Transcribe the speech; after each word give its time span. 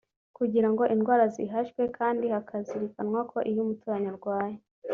kugirango 0.37 0.83
indwara 0.93 1.23
zihashywe 1.35 1.83
kandi 1.97 2.25
hakazirikanwa 2.33 3.19
ko 3.31 3.37
iyo 3.49 3.59
umuturanyi 3.63 4.07
arwaye 4.13 4.57